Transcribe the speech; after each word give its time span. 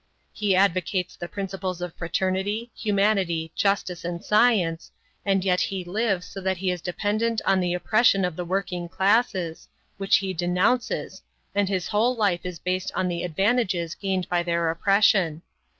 He 0.33 0.55
advocates 0.55 1.15
the 1.15 1.27
principles 1.27 1.79
of 1.79 1.93
fraternity, 1.93 2.71
humanity, 2.75 3.51
justice, 3.55 4.03
and 4.03 4.25
science, 4.25 4.91
and 5.23 5.45
yet 5.45 5.61
he 5.61 5.83
lives 5.83 6.25
so 6.25 6.41
that 6.41 6.57
he 6.57 6.71
is 6.71 6.81
dependent 6.81 7.39
on 7.45 7.59
the 7.59 7.75
oppression 7.75 8.25
of 8.25 8.35
the 8.35 8.43
working 8.43 8.89
classes, 8.89 9.67
which 9.99 10.15
he 10.17 10.33
denounces, 10.33 11.21
and 11.53 11.69
his 11.69 11.89
whole 11.89 12.15
life 12.15 12.47
is 12.47 12.57
based 12.57 12.91
on 12.95 13.09
the 13.09 13.21
advantages 13.21 13.93
gained 13.93 14.27
by 14.27 14.41
their 14.41 14.71
oppression. 14.71 15.43